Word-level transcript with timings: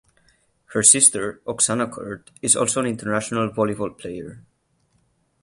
Her 0.73 0.81
sister 0.81 1.43
Oksana 1.45 1.91
Kurt 1.91 2.31
is 2.41 2.55
also 2.55 2.79
an 2.79 2.87
international 2.87 3.51
volleyball 3.51 3.95
player. 3.95 4.43